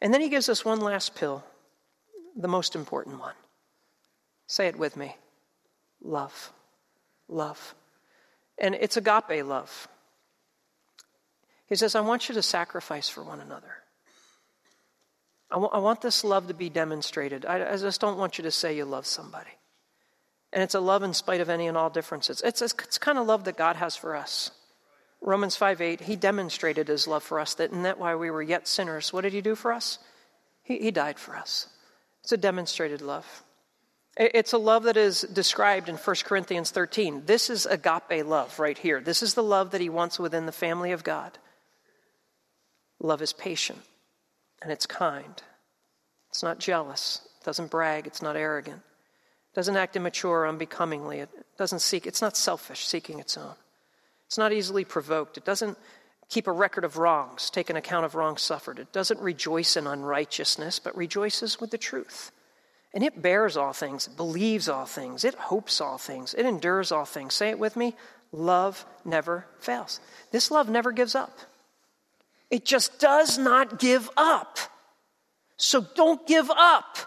[0.00, 1.44] And then he gives us one last pill,
[2.36, 3.34] the most important one.
[4.46, 5.16] Say it with me
[6.02, 6.52] love.
[7.28, 7.74] Love.
[8.58, 9.88] And it's agape love.
[11.68, 13.82] He says, I want you to sacrifice for one another.
[15.56, 17.46] I, w- I want this love to be demonstrated.
[17.46, 19.48] I, I just don't want you to say you love somebody.
[20.52, 22.42] And it's a love in spite of any and all differences.
[22.42, 24.50] It's, it's, it's kind of love that God has for us.
[25.22, 28.42] Romans 5 8, he demonstrated his love for us, that in that while we were
[28.42, 29.98] yet sinners, what did he do for us?
[30.62, 31.68] He, he died for us.
[32.22, 33.42] It's a demonstrated love.
[34.18, 37.22] It's a love that is described in 1 Corinthians 13.
[37.24, 39.00] This is agape love right here.
[39.00, 41.38] This is the love that he wants within the family of God.
[43.00, 43.80] Love is patient
[44.62, 45.42] and it's kind.
[46.30, 47.20] It's not jealous.
[47.40, 48.06] It doesn't brag.
[48.06, 48.78] It's not arrogant.
[48.78, 51.20] It doesn't act immature or unbecomingly.
[51.20, 53.54] It doesn't seek, it's not selfish, seeking its own.
[54.26, 55.36] It's not easily provoked.
[55.38, 55.78] It doesn't
[56.28, 58.78] keep a record of wrongs, take an account of wrongs suffered.
[58.78, 62.32] It doesn't rejoice in unrighteousness, but rejoices with the truth.
[62.92, 67.04] And it bears all things, believes all things, it hopes all things, it endures all
[67.04, 67.34] things.
[67.34, 67.94] Say it with me
[68.32, 70.00] love never fails.
[70.32, 71.38] This love never gives up.
[72.50, 74.58] It just does not give up.
[75.56, 76.98] So don't give up.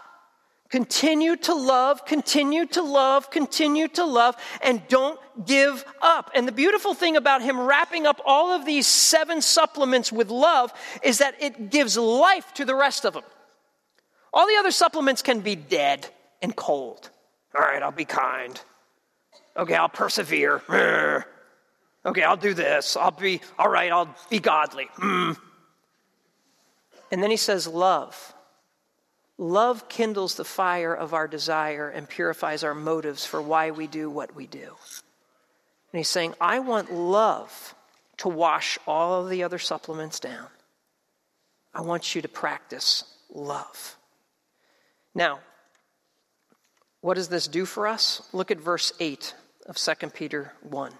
[0.70, 6.30] Continue to love, continue to love, continue to love, and don't give up.
[6.32, 10.72] And the beautiful thing about him wrapping up all of these seven supplements with love
[11.02, 13.24] is that it gives life to the rest of them.
[14.32, 16.08] All the other supplements can be dead
[16.40, 17.10] and cold.
[17.52, 18.60] All right, I'll be kind.
[19.56, 20.62] Okay, I'll persevere.
[22.04, 22.96] Okay, I'll do this.
[22.96, 24.88] I'll be, all right, I'll be godly.
[24.96, 25.36] Mm.
[27.10, 28.34] And then he says, love.
[29.36, 34.08] Love kindles the fire of our desire and purifies our motives for why we do
[34.08, 34.76] what we do.
[35.92, 37.74] And he's saying, I want love
[38.18, 40.46] to wash all the other supplements down.
[41.74, 43.96] I want you to practice love.
[45.14, 45.40] Now,
[47.00, 48.22] what does this do for us?
[48.32, 49.34] Look at verse 8
[49.66, 50.92] of 2 Peter 1.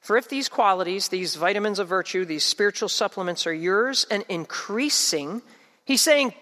[0.00, 5.42] For if these qualities, these vitamins of virtue, these spiritual supplements are yours and increasing,
[5.84, 6.34] he's saying,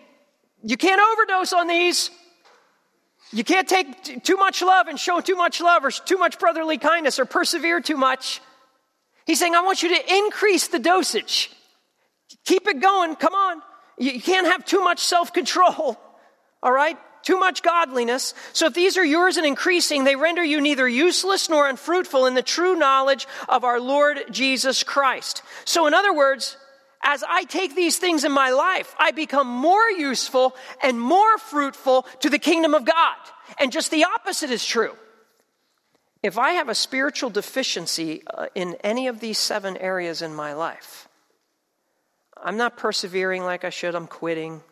[0.62, 2.10] you can't overdose on these.
[3.30, 6.78] You can't take too much love and show too much love or too much brotherly
[6.78, 8.40] kindness or persevere too much.
[9.26, 11.50] He's saying, I want you to increase the dosage.
[12.44, 13.14] Keep it going.
[13.16, 13.62] Come on.
[13.98, 15.98] You can't have too much self control.
[16.62, 16.96] All right?
[17.28, 18.32] Too much godliness.
[18.54, 22.32] So if these are yours and increasing, they render you neither useless nor unfruitful in
[22.32, 25.42] the true knowledge of our Lord Jesus Christ.
[25.66, 26.56] So, in other words,
[27.02, 32.06] as I take these things in my life, I become more useful and more fruitful
[32.20, 33.16] to the kingdom of God.
[33.58, 34.96] And just the opposite is true.
[36.22, 40.54] If I have a spiritual deficiency uh, in any of these seven areas in my
[40.54, 41.10] life,
[42.42, 44.62] I'm not persevering like I should, I'm quitting.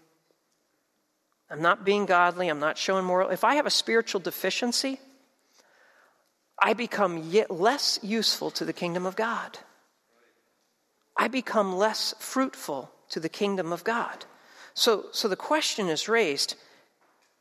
[1.50, 3.30] I'm not being godly, I'm not showing moral.
[3.30, 4.98] If I have a spiritual deficiency,
[6.60, 9.58] I become yet less useful to the kingdom of God.
[11.16, 14.24] I become less fruitful to the kingdom of God.
[14.74, 16.56] So, so the question is raised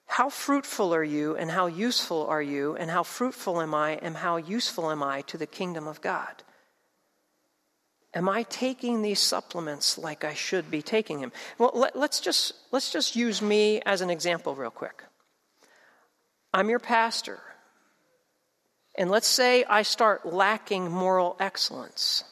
[0.08, 4.18] how fruitful are you, and how useful are you, and how fruitful am I, and
[4.18, 6.44] how useful am I to the kingdom of God?
[8.16, 11.34] Am I taking these supplements like I should be taking them?
[11.58, 15.04] Well, let, us just, let's just use me as an example, real quick.
[16.54, 17.40] I'm your pastor.
[18.98, 22.24] And let's say I start lacking moral excellence.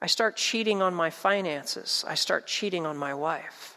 [0.00, 2.04] I start cheating on my finances.
[2.06, 3.76] I start cheating on my wife.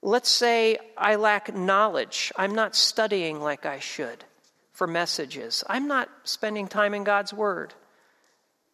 [0.00, 2.32] Let's say I lack knowledge.
[2.36, 4.24] I'm not studying like I should
[4.72, 5.62] for messages.
[5.66, 7.74] I'm not spending time in God's Word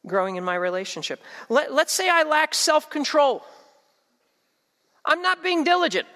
[0.07, 1.21] growing in my relationship.
[1.49, 3.45] Let, us say I lack self control.
[5.05, 6.07] I'm not being diligent.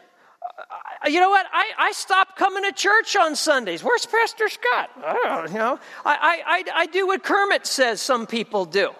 [0.59, 1.47] Uh, you know what?
[1.53, 3.83] I, I stopped coming to church on Sundays.
[3.83, 4.91] Where's Pastor Scott?
[4.97, 5.79] I you know.
[6.05, 8.91] I, I, I do what Kermit says some people do.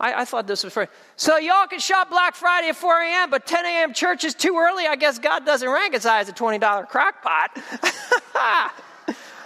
[0.00, 0.88] I, I thought this was for.
[1.16, 3.94] So y'all can shop Black Friday at 4 a.m., but 10 a.m.
[3.94, 4.86] church is too early.
[4.86, 7.50] I guess God doesn't rank as high as a $20 crock pot.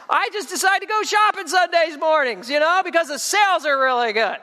[0.09, 4.13] I just decide to go shopping Sundays mornings, you know, because the sales are really
[4.13, 4.39] good.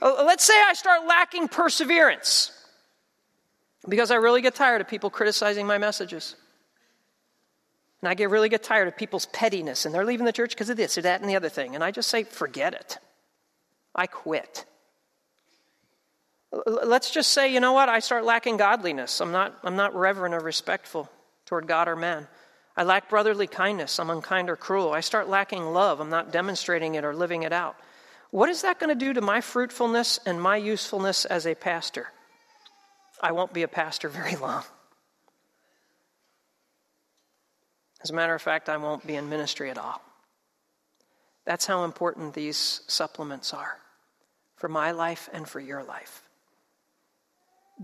[0.00, 2.52] Uh, let's say I start lacking perseverance
[3.88, 6.36] because I really get tired of people criticizing my messages.
[8.02, 10.70] And I get really get tired of people's pettiness and they're leaving the church because
[10.70, 11.74] of this or that and the other thing.
[11.74, 12.98] And I just say, forget it.
[13.94, 14.64] I quit.
[16.66, 17.88] Let's just say, you know what?
[17.88, 19.20] I start lacking godliness.
[19.20, 21.10] I'm not, I'm not reverent or respectful
[21.44, 22.26] toward God or man.
[22.76, 23.98] I lack brotherly kindness.
[23.98, 24.92] I'm unkind or cruel.
[24.92, 26.00] I start lacking love.
[26.00, 27.76] I'm not demonstrating it or living it out.
[28.30, 32.08] What is that going to do to my fruitfulness and my usefulness as a pastor?
[33.20, 34.64] I won't be a pastor very long.
[38.02, 40.00] As a matter of fact, I won't be in ministry at all.
[41.44, 43.78] That's how important these supplements are
[44.56, 46.22] for my life and for your life.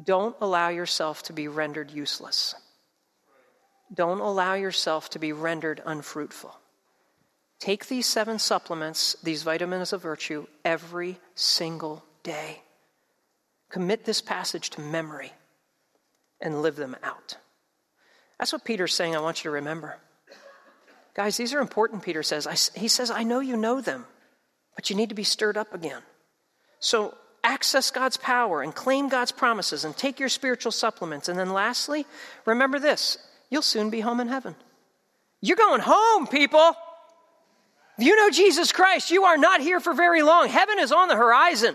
[0.05, 2.55] Don't allow yourself to be rendered useless.
[3.93, 6.57] Don't allow yourself to be rendered unfruitful.
[7.59, 12.61] Take these seven supplements, these vitamins of virtue, every single day.
[13.71, 15.33] Commit this passage to memory
[16.41, 17.37] and live them out.
[18.39, 19.97] That's what Peter's saying, I want you to remember.
[21.15, 22.47] Guys, these are important, Peter says.
[22.47, 24.05] I, he says, I know you know them,
[24.75, 26.03] but you need to be stirred up again.
[26.79, 31.29] So access God's power and claim God's promises and take your spiritual supplements.
[31.29, 32.05] And then lastly,
[32.45, 33.17] remember this
[33.49, 34.55] you'll soon be home in heaven.
[35.41, 36.77] You're going home, people.
[37.99, 40.49] If you know Jesus Christ, you are not here for very long.
[40.49, 41.75] Heaven is on the horizon.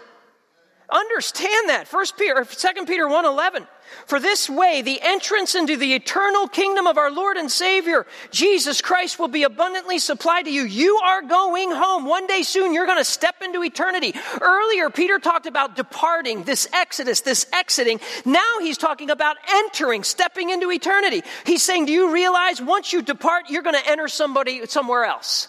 [0.92, 1.88] Understand that.
[1.88, 3.66] First Peter, 2 Peter 1.11.
[4.08, 8.82] For this way, the entrance into the eternal kingdom of our Lord and Savior, Jesus
[8.82, 10.64] Christ, will be abundantly supplied to you.
[10.64, 12.06] You are going home.
[12.06, 14.14] One day soon, you're going to step into eternity.
[14.42, 18.02] Earlier, Peter talked about departing, this exodus, this exiting.
[18.26, 21.24] Now he's talking about entering, stepping into eternity.
[21.46, 25.48] He's saying, do you realize once you depart, you're going to enter somebody somewhere else?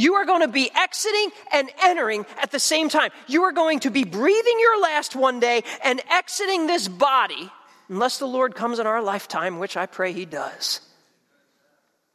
[0.00, 3.10] You are going to be exiting and entering at the same time.
[3.26, 7.52] You are going to be breathing your last one day and exiting this body,
[7.90, 10.80] unless the Lord comes in our lifetime, which I pray He does.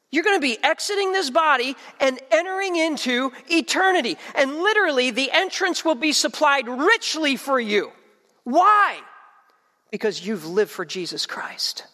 [0.10, 4.18] You're going to be exiting this body and entering into eternity.
[4.34, 7.92] And literally, the entrance will be supplied richly for you.
[8.46, 8.98] Why?
[9.92, 11.86] Because you've lived for Jesus Christ.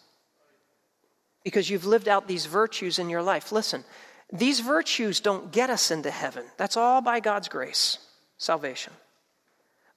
[1.44, 3.52] Because you've lived out these virtues in your life.
[3.52, 3.84] Listen,
[4.32, 6.44] these virtues don't get us into heaven.
[6.56, 7.98] That's all by God's grace,
[8.38, 8.94] salvation.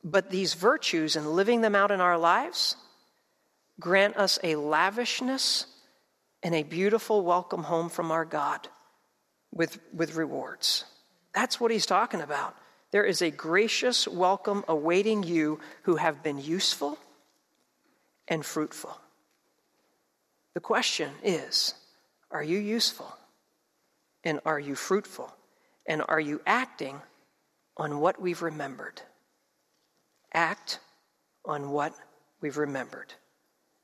[0.03, 2.75] But these virtues and living them out in our lives
[3.79, 5.67] grant us a lavishness
[6.43, 8.67] and a beautiful welcome home from our God
[9.51, 10.83] with, with rewards.
[11.33, 12.55] That's what he's talking about.
[12.91, 16.97] There is a gracious welcome awaiting you who have been useful
[18.27, 18.95] and fruitful.
[20.53, 21.73] The question is
[22.31, 23.13] are you useful?
[24.25, 25.33] And are you fruitful?
[25.85, 26.99] And are you acting
[27.77, 29.01] on what we've remembered?
[30.33, 30.79] Act
[31.45, 31.93] on what
[32.41, 33.13] we've remembered.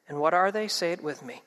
[0.09, 0.67] And what are they?
[0.67, 1.41] Say it with me.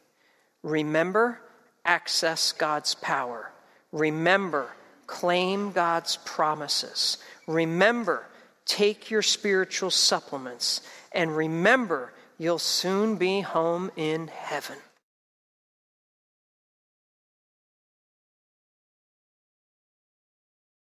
[0.62, 1.40] Remember,
[1.84, 3.51] access God's power.
[3.92, 4.70] Remember,
[5.07, 7.18] claim God's promises.
[7.47, 8.26] Remember,
[8.64, 10.80] take your spiritual supplements.
[11.12, 14.76] And remember, you'll soon be home in heaven.